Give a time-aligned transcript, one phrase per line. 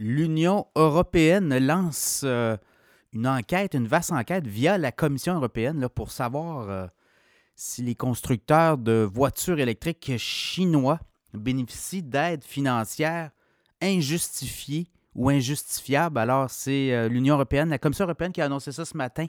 [0.00, 2.56] l'Union européenne lance euh,
[3.12, 6.86] une enquête, une vaste enquête via la Commission européenne pour savoir euh,
[7.54, 10.98] si les constructeurs de voitures électriques chinois
[11.34, 13.30] bénéficient d'aides financières
[13.82, 16.18] injustifiées ou injustifiables.
[16.18, 19.26] Alors, c'est euh, l'Union européenne, la Commission européenne qui a annoncé ça ce matin.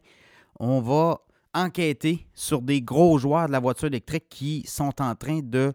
[0.57, 1.19] On va
[1.53, 5.73] enquêter sur des gros joueurs de la voiture électrique qui sont en train de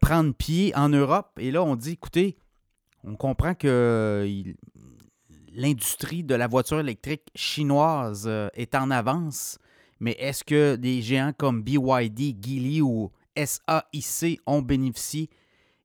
[0.00, 1.30] prendre pied en Europe.
[1.38, 2.36] Et là, on dit, écoutez,
[3.04, 4.56] on comprend que il-
[5.52, 9.58] l'industrie de la voiture électrique chinoise euh, est en avance,
[9.98, 15.28] mais est-ce que des géants comme BYD, Geely ou SAIC ont bénéficié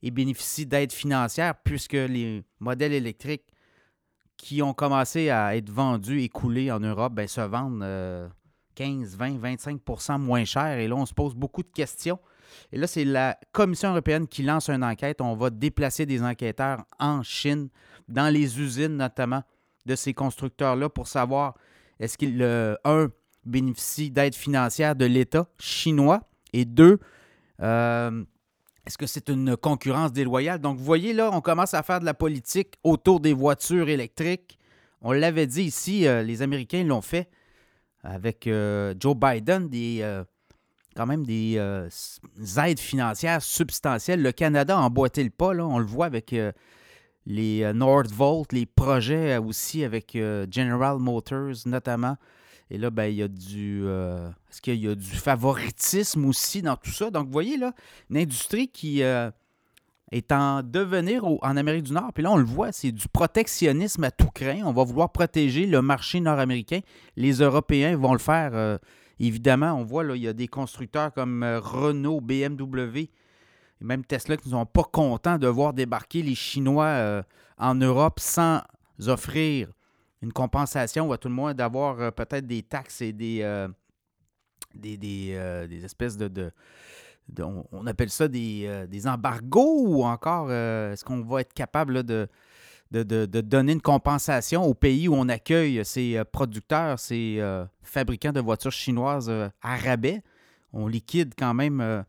[0.03, 3.45] et bénéficient d'aides financières puisque les modèles électriques
[4.37, 8.27] qui ont commencé à être vendus et coulés en Europe ben, se vendent euh,
[8.75, 10.77] 15, 20, 25% moins cher.
[10.77, 12.19] Et là, on se pose beaucoup de questions.
[12.71, 15.21] Et là, c'est la Commission européenne qui lance une enquête.
[15.21, 17.69] On va déplacer des enquêteurs en Chine,
[18.07, 19.43] dans les usines notamment
[19.85, 21.55] de ces constructeurs-là pour savoir
[21.99, 23.09] est-ce qu'ils, un,
[23.45, 26.21] bénéficient d'aides financières de l'État chinois
[26.53, 26.99] et deux,
[27.61, 28.23] euh,
[28.85, 30.59] est-ce que c'est une concurrence déloyale?
[30.59, 34.59] Donc, vous voyez, là, on commence à faire de la politique autour des voitures électriques.
[35.01, 37.29] On l'avait dit ici, euh, les Américains l'ont fait
[38.03, 40.23] avec euh, Joe Biden, des,
[40.95, 41.89] quand même des euh,
[42.57, 44.21] aides financières substantielles.
[44.21, 46.51] Le Canada a emboîté le pas, là, on le voit avec euh,
[47.25, 50.17] les euh, Nordvolt, les projets aussi avec
[50.51, 52.15] General Motors notamment.
[52.71, 53.85] Et là, ben, il y a du.
[53.85, 57.11] Est-ce qu'il y a du favoritisme aussi dans tout ça?
[57.11, 57.73] Donc, vous voyez, là,
[58.09, 62.11] une industrie qui est en devenir en Amérique du Nord.
[62.11, 64.63] Puis là, on le voit, c'est du protectionnisme à tout craint.
[64.65, 66.79] On va vouloir protéger le marché nord-américain.
[67.15, 68.79] Les Européens vont le faire.
[69.19, 73.11] Évidemment, on voit, là, il y a des constructeurs comme euh, Renault, BMW, et
[73.81, 77.23] même Tesla qui ne sont pas contents de voir débarquer les Chinois euh,
[77.57, 78.61] en Europe sans
[79.07, 79.69] offrir
[80.21, 83.67] une compensation ou à tout le moins d'avoir euh, peut-être des taxes et des,
[84.73, 86.51] des, des, des espèces de,
[87.39, 92.27] on, appelle ça des, des embargos ou encore est-ce qu'on va être capable de,
[92.91, 97.37] de, de- de donner une compensation au pays où on accueille ces euh, producteurs, ces
[97.39, 100.21] euh, fabricants de voitures chinoises euh, à rabais.
[100.73, 102.03] On liquide quand même euh,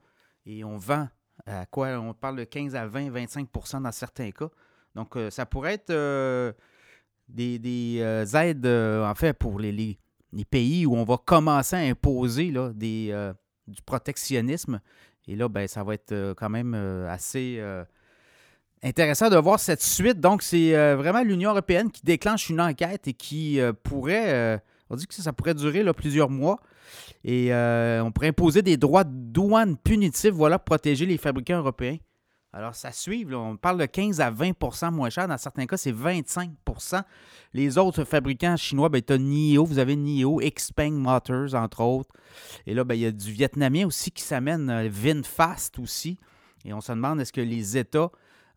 [0.45, 1.09] et on vend
[1.47, 1.89] à quoi?
[1.99, 4.49] On parle de 15 à 20, 25% dans certains cas.
[4.95, 6.55] Donc, ça pourrait être
[7.29, 7.99] des, des,
[8.37, 9.99] aides, en fait, pour les, les-
[10.33, 13.31] les pays où on va commencer à imposer là, des,
[13.69, 14.81] du protectionnisme.
[15.29, 16.75] Et là, ben, ça va être quand même
[17.09, 17.63] assez
[18.83, 20.21] intéressant de voir cette suite.
[20.21, 24.59] Donc, c'est euh, vraiment l'Union européenne qui déclenche une enquête et qui euh, pourrait, euh,
[24.91, 26.59] on dit que ça, pourrait durer plusieurs mois.
[27.25, 31.97] Et on pourrait imposer des droits de douane punitifs, voilà, pour protéger les fabricants européens.
[32.53, 33.27] Alors, ça suit.
[33.35, 35.29] on parle de 15 à 20% moins cher.
[35.29, 37.03] Dans certains cas, c'est 25%
[37.53, 42.15] Les autres fabricants chinois, ben, tu as NIO, vous avez NIO, Xpeng Motors, entre autres.
[42.67, 46.19] Et là, ben, il y a du vietnamien aussi qui s'amène, VinFast aussi.
[46.65, 48.11] Et on se demande, est-ce que les États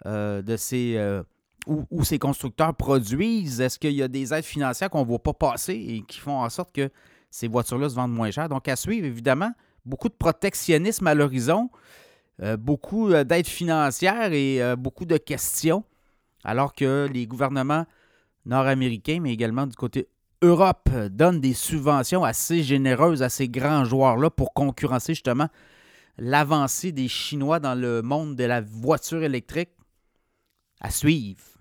[0.05, 0.95] de ces...
[0.97, 1.23] euh,
[1.67, 5.33] où, ces constructeurs produisent, est-ce qu'il y a des aides financières qu'on ne voit pas
[5.33, 6.89] passer et qui font en sorte que
[7.29, 8.49] ces voitures-là se vendent moins cher?
[8.49, 9.51] Donc, à suivre, évidemment,
[9.85, 11.69] beaucoup de protectionnisme à l'horizon,
[12.41, 15.83] euh, beaucoup euh, d'aides financières et euh, beaucoup de questions,
[16.43, 17.85] alors que les gouvernements
[18.45, 20.07] nord-américains, mais également du côté
[20.41, 25.49] Europe, euh, donnent des subventions assez généreuses à ces grands joueurs-là pour concurrencer justement
[26.17, 29.69] l'avancée des Chinois dans le monde de la voiture électrique.
[30.81, 31.58] À suivre.